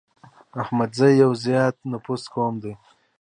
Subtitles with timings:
[0.61, 2.73] احمدزي يو زيات نفوسه قوم دی